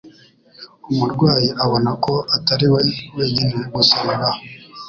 [0.91, 2.81] umurwayi abona ko Atari we
[3.17, 4.41] wenyine gusa bibaho